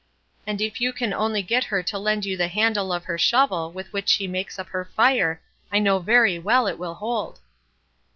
[0.47, 3.71] "And if you can only get her to lend you the handle of her shovel
[3.71, 5.39] with which she makes up her fire,
[5.71, 7.39] I know very well it will hold."